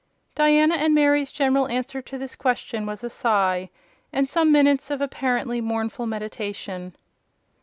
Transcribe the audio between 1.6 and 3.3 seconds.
answer to this question was a